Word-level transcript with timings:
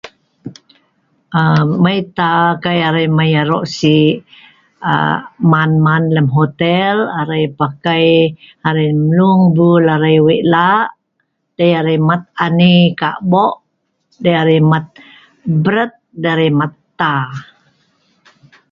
aaa 1.39 1.63
mai 1.83 1.99
tah 2.17 2.45
kai 2.63 2.79
arai 2.89 3.07
mai 3.17 3.31
aro' 3.41 3.69
si 3.77 3.95
aa 4.91 5.15
man-man 5.51 6.03
lem 6.15 6.27
hotel, 6.37 6.95
arai 7.19 7.45
pakai, 7.59 8.07
arai 8.67 8.89
mlung 9.05 9.41
bul 9.55 9.85
arai 9.95 10.17
wei' 10.25 10.45
lah' 10.53 10.87
dei 11.57 11.71
arai 11.79 11.97
man 12.07 12.21
ani 12.45 12.73
kabo', 12.99 13.59
dei 14.23 14.35
arai 14.41 14.59
mat 14.71 14.85
bret, 15.63 15.93
dei 16.21 16.31
arai 16.33 16.51
mat 16.59 16.73
'taa. 16.97 17.25